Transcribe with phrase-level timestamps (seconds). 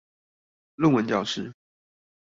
[0.77, 1.53] 論文教室